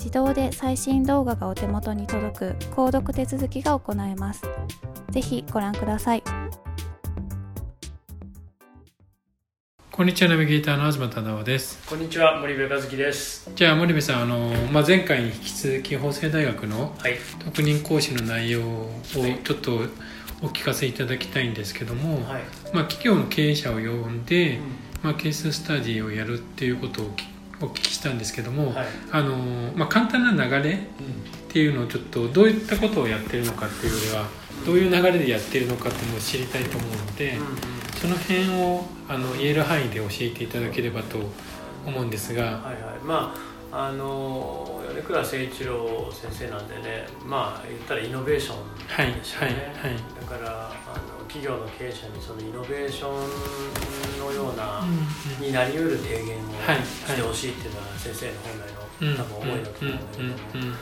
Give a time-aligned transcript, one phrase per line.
[0.00, 4.42] 自動で最新動画がお手元に届く購読手続きが行えます。
[5.10, 6.22] ぜひご覧ください。
[9.92, 11.86] こんにちはナビゲーターの東忠夫です。
[11.86, 13.50] こんにちは森部和樹です。
[13.54, 16.96] じゃあ森部さんあのまあ前回に引き続き法政大学の
[17.44, 18.90] 特任講師の内容を
[19.44, 19.80] ちょっと
[20.40, 24.62] お聞かせいただきたいんですけども、はい、まあ企業の経営者を呼んで、うん、
[25.02, 27.10] まあケーススタディをやるっていうことを
[27.60, 29.36] お聞きしたんですけども、はい、あの
[29.74, 30.76] まあ、簡単な流れっ
[31.48, 34.26] ていうのをちょっとどういったことをやってるのかっていうよりは
[34.64, 37.38] どういう流れでやってるのかっていうのを知りたいと思うので、
[38.00, 41.18] その辺をあの言える範囲で教えていただければと
[41.86, 42.42] 思うんですが。
[42.42, 42.74] はいはい。
[43.04, 50.72] まああの米倉誠一郎先生なんでねまあ言ったらイノベーションですよね、はいはいはい、だから
[51.30, 56.50] 企業の経営者にそのイノベーションのような、うん、になりうる提言を
[56.82, 60.74] してほしいっていうのは先生の本来の多分思いだと思うんだけども。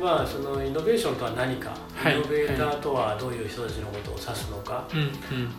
[0.00, 4.94] まあ、そのイノベーションとは何か、はい、イノベーターとはどういう人たちのことを指すのか、はい、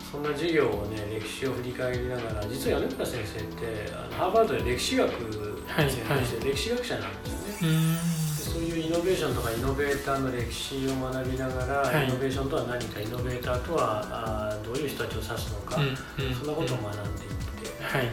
[0.00, 8.29] そんな授業をね歴史を振り返りながら実は米倉先生ってあのハーバードで歴史学専攻して歴史学者なんですよね。
[8.60, 18.08] そういうイノベーションとかイノベーターの歴史を学びながら、はい、イノベーションとは何かイノベーターとはあどういう人たちを指すのか、そんなことを学んでいって、はい、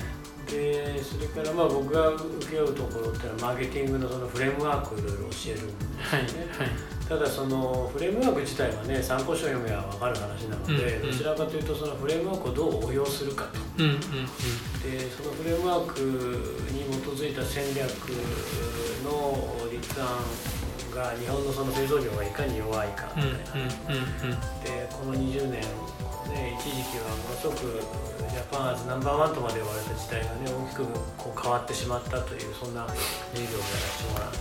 [0.49, 5.67] でそれからまあ僕が請け負うところっていうのはマーケティングのそのフレームワークをいろいろ教えるんですよね、
[6.07, 6.75] はいはい、
[7.09, 15.99] ただそのフレームワーク自体はね参考書を読めば分かる話なので、うんうん、どちらかというとそのフレームワークをどう応用するかと、うんうんうん、でそのフレームワーク
[16.71, 17.91] に基づいた戦略
[19.03, 20.07] の立案
[20.93, 23.37] が日本のその製造業がいかに弱いかみたいな、
[24.63, 25.61] でこの20年
[26.27, 27.79] ね、一時期はものすごく
[28.29, 30.85] ジャパンアーズナンバーワンとまで言われた時代がね大きく
[31.17, 34.31] こう変わってしまったというそんな授業をやらせてもらっ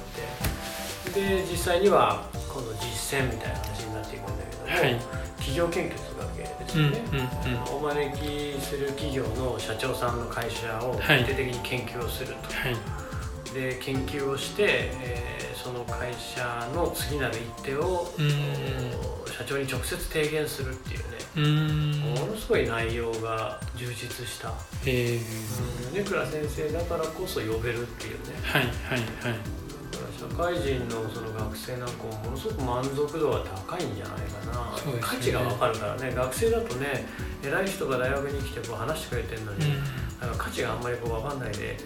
[1.14, 5.00] てで実際には今度実践みたいな話になっていくんだけども、はい、
[5.36, 7.00] 企業研究するわけですよね、
[7.70, 12.52] お招きする企業の社長さんの会社を徹底的に研究をすると。
[12.52, 13.05] はい
[13.56, 18.06] で研究をして、えー、その会社の次なる一手を
[19.26, 21.16] 社長に直接提言するっていうね。
[21.36, 24.52] ものすごい内容が充実した、
[24.86, 28.34] えー、米倉先生だからこそ呼べるっていうね。
[28.42, 29.56] はいはいはい。
[30.18, 36.14] 社会人のその学生なんかもものすごく満足度は高いんじゃないかな、ね、価値が分かるからね。
[36.14, 37.06] 学生だとね
[37.42, 41.76] 偉い人が大学に来てこう話してくれてるのに、うん、価値があんまりこう分かんないで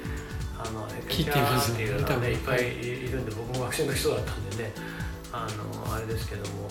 [0.63, 4.73] あの聞いてますっていっぱいいるんで僕も学生の人だったんでね
[5.33, 5.47] あ
[5.87, 6.69] のあれですけども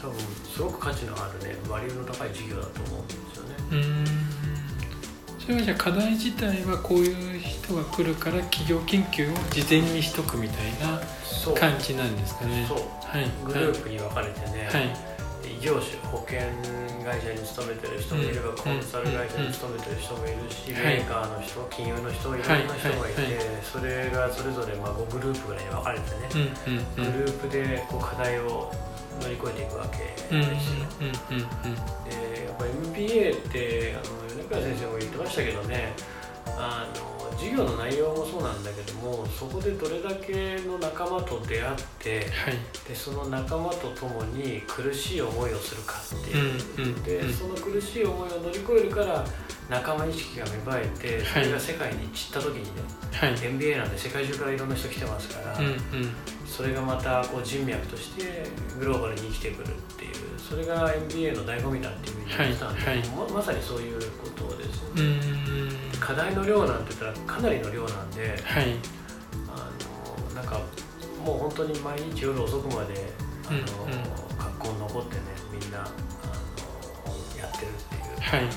[0.00, 3.56] 多分すごく価値のあるねバリューの高い授業だと思うんですよね。
[3.72, 4.04] うん。
[5.40, 11.00] それはじゃあ課題自体はこういう人が来るから企業研究を事前にしとくみたいな
[11.58, 12.66] 感じなんですかね。
[12.68, 14.94] そう、はい、グループに分かれてね、はい、
[15.48, 16.40] 異業種保険
[17.04, 26.50] 会社に勤めてる人もいれば、コンサル会社に勤めてる人もいるし、メーカーの人金融の人いろんな人がいて、それがそれぞれまあ5グループぐらいに分かれてね、
[26.96, 28.70] グループでこう課題を
[29.22, 30.86] 乗り越えていくわけですよ。
[32.04, 35.92] でやっぱ MBA ってあの米倉先生も言ってましたけどね
[36.56, 42.54] あの授業の内容もそうなんだけどもそこでどれだけの仲間と出会って、はい、
[42.88, 49.24] でその仲間と共に苦しい思いをするかっていう、うんうん、でその苦しい思いを乗り越えるから
[49.70, 52.70] 仲間意識が芽生えてそれが世界に散った時にね、
[53.12, 55.76] はい、MBA なんで世界中からいろんな人来てますから、うんうん、
[56.46, 58.48] それがまたこう人脈として
[58.80, 65.37] グローバルに生きてくるっていうそれが MBA の醍醐味だっていうふうに言ってたんで、はいはい、ままさにそういうことですよね。
[66.00, 68.76] 課題の量なんて言ったらかなりの量なんで、はい、
[69.48, 69.70] あ
[70.30, 70.60] のなんか
[71.24, 73.12] もう本当に毎日夜遅くまで
[73.46, 74.02] あの、うんうん、
[74.38, 75.20] 学校に残ってね
[75.52, 75.88] みんなあの
[77.38, 78.50] やってるっていう、はいはい、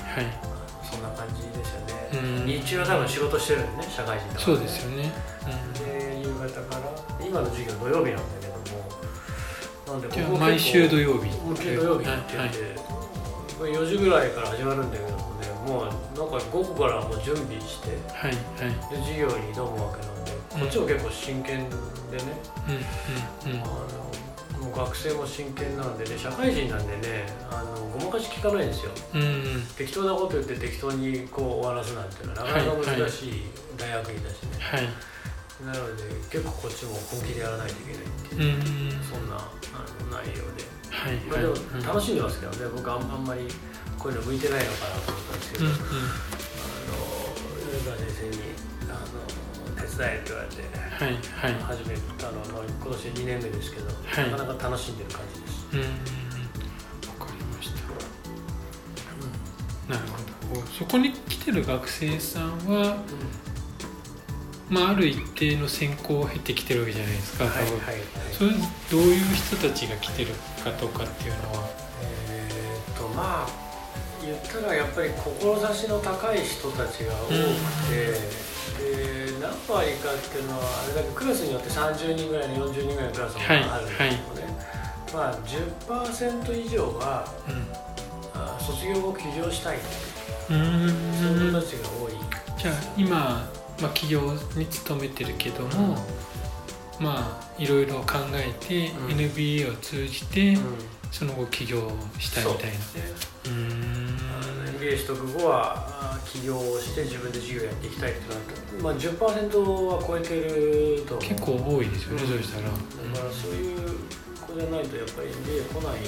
[0.82, 1.92] そんな感じですよね。
[2.46, 5.12] 日中は多分仕事してるんでね社会人とか、ね、そうですよね。
[5.44, 11.30] うん、で夕方から今の授業土曜日なんだけどもなんでここ毎週土曜日。
[11.30, 12.50] 毎週土曜日って言って、はい、
[13.58, 15.84] 4時ぐらいから始まるんだけどもねもう
[16.18, 22.24] なんか午後からもう準備して、はいはい、で授業に挑むわけなんで、こっちも結構真剣でね、
[22.68, 33.32] うんうんうん、あのもう学生も真剣なんでね社会人なんでねあのごまかし聞かないんですよ、うんうん、適当なこと言って適当にこう終わらすなんていうのはなかなか難しい。
[33.82, 34.80] 大学院だしね、はい、
[35.64, 41.54] なので結構こっちも本気でやらないといけないっていう、うん、そんなあの内容で、はいまあ、でも
[41.86, 42.66] 楽しんでますけどね。
[42.74, 43.46] 僕あんまり
[43.98, 45.86] こういうの向いてないのかなと思ったんですけど、うんうん、あの
[47.70, 48.42] 米川先生に
[48.90, 49.22] あの
[49.78, 50.62] 手伝えって言われて、
[50.98, 55.66] はいはい、始めたのは今年2年目ですけど、はい、なかなか楽しんでる感じです。
[55.72, 55.80] うん
[57.22, 57.78] わかりました、
[59.86, 60.66] うん、なるほど。
[60.66, 63.51] そこに来てる学生さんは、うん、
[64.72, 67.96] まあ、ある一定の専攻を経てきてるわけじゃないですか、はいはいはい、
[68.32, 68.50] それ
[68.90, 70.32] どういう人たちが来てる
[70.64, 71.68] かとかっていうのは？
[72.30, 73.48] えー、っとまあ
[74.24, 77.32] 言ったらやっぱり志の高い人たちが多く
[77.90, 77.96] て、
[78.80, 84.18] で何割かっていうのはあれだけクラスによって30人ぐらいの40人ぐらいのクラスもあるんですけどね、はいはい、
[85.12, 85.38] まあ
[86.08, 89.78] 10%以上は、うん、卒業後起業したい
[90.48, 92.12] そういう人たちが多い。
[92.56, 93.44] じゃあ今、
[93.82, 94.20] まあ、企業
[94.56, 95.96] に勤めてるけども、
[97.00, 100.56] うん、まあいろいろ考えて、うん、NBA を通じて、
[101.10, 102.76] その後起業したいみたいな。
[103.46, 104.12] うん。
[104.82, 108.40] MBA 取得後は起業をして自分で事業やっていきたいってなる
[108.78, 112.64] と、まあ、10%は超えてると結構多いですよね、うん、そうしたら。
[112.64, 113.98] だからそういう
[114.40, 116.00] 子じゃないとやっぱり MBA 来ない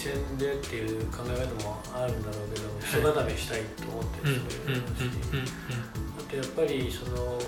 [0.00, 5.52] 場出て実践でっていう考え方もあるんだろうけど人固めしたいと思ってる人もいるし
[6.18, 7.38] あとやっぱりその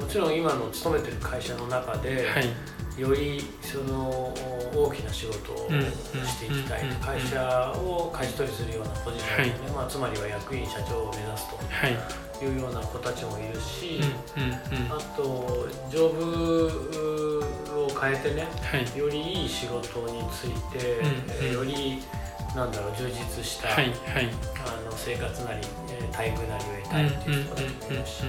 [0.00, 4.34] もちろん今の勤めてる会社の中で、はい、よりその
[4.74, 12.22] 大きな仕事をしていきたい、会社を舵取りするようなポジションで、ね、はい、まあ、つまりは役員社長を目指すとい。
[12.44, 14.00] うような子たちもいるし、
[14.90, 22.02] あとジョブを変えてね、はい、よりいい仕事について、より
[22.56, 23.76] なんだろう充実した、あ
[24.84, 25.60] の生活なり
[26.10, 28.24] 待遇なりを得たいっていう人たちもいるし。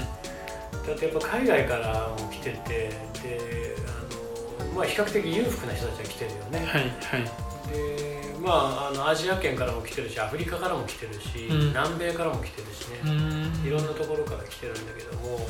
[0.85, 2.89] だってやっぱ海外からも来てて
[3.21, 4.22] であの、
[4.75, 6.59] まあ、比較的裕福な人たちが来てるよね。
[6.59, 7.71] はいはい。
[7.71, 12.99] でまあ、あのアジア圏からも来てるしアフリカからも来てるし、うん、南米からも来てるしね。
[13.65, 15.47] いろんなところから来てるんだけども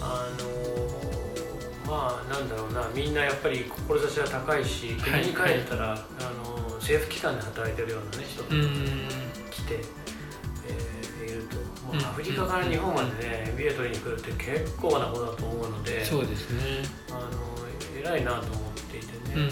[0.00, 8.54] あのまあなんだろうなみんなやっぱり志は高いし国に帰ったら、はいはい、あの政府機関で働いてるようなね人とか
[9.50, 10.02] 来て。
[11.94, 16.88] アフリカから日本までね MBA 取りに来るって結構なことだと思うのでそうですね。
[17.10, 17.41] あの
[18.02, 19.50] 偉いなと思っていてね。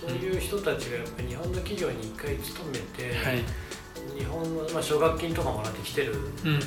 [0.00, 3.42] そういう人たちがやっぱり日本の企業に一回勤めて、はい、
[4.16, 6.60] 日本の、まあ、奨学金とかもらってきてるんで,、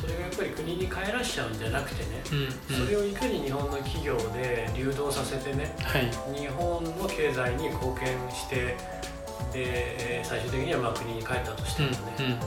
[0.00, 8.76] それがやっぱり国に帰らしちゃうんじゃなくてね、うんうん、それをいかに日本の企業で流動させてね、はい、日本の経済に貢献して
[9.52, 12.38] で最終的にはまあ国に帰ったとしてもね、うんうんうん、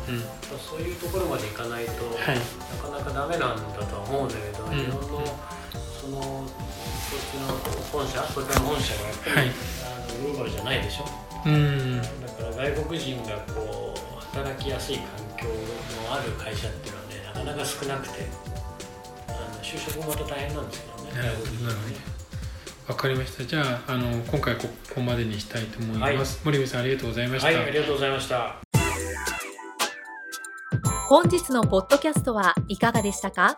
[0.58, 5.40] そういうところまでいかないと、はい、なかなかダメなんだとは思うんだけど、日本の
[6.04, 7.48] そのそっちの
[7.92, 11.06] 本社これからの本社がやっぱり、はい、あのグローバルじゃないでしょ、
[11.46, 15.06] うん、だから外国人がこう働きやすい環
[15.38, 18.54] 境のある会社っていうのはねなかなか少なくて。
[19.64, 23.46] 就就職もまた大変なんですけどねなるほどわかりました。
[23.46, 26.36] じゃあ、あの今回ここまでにしたいと思います。
[26.36, 27.48] はい、森部さんありがとうございました。
[27.48, 28.58] はい、ありがとうございました。
[31.08, 33.58] 本日のポッドキャストはいかがでしたか？